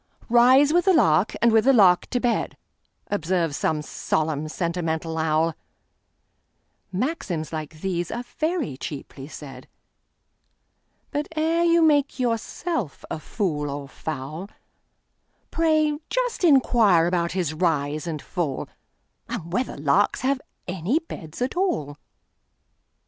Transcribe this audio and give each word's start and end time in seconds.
"Rise 0.31 0.73
with 0.73 0.85
the 0.85 0.93
lark, 0.95 1.35
and 1.43 1.51
with 1.51 1.65
the 1.65 1.73
lark 1.73 2.07
to 2.07 2.19
bed,"Observes 2.19 3.55
some 3.55 3.83
solemn, 3.83 4.47
sentimental 4.47 5.15
owl; 5.15 5.53
Maxims 6.91 7.53
like 7.53 7.81
these 7.81 8.09
are 8.09 8.23
very 8.23 8.77
cheaply 8.77 9.27
said; 9.27 9.67
But, 11.11 11.27
ere 11.35 11.65
you 11.65 11.83
make 11.83 12.19
yourself 12.19 13.05
a 13.11 13.19
fool 13.19 13.69
or 13.69 13.87
fowl, 13.87 14.49
Pray 15.51 15.99
just 16.09 16.43
inquire 16.43 17.05
about 17.05 17.33
his 17.33 17.53
rise 17.53 18.07
and 18.07 18.23
fall, 18.23 18.67
And 19.29 19.53
whether 19.53 19.77
larks 19.77 20.21
have 20.21 20.41
any 20.67 20.97
beds 20.97 21.43
at 21.43 21.55
all! 21.55 21.95